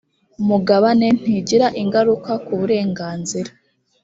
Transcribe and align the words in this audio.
mugabane 0.47 1.07
ntigira 1.19 1.67
ingaruka 1.81 2.31
ku 2.45 2.51
burenganzira 2.59 3.51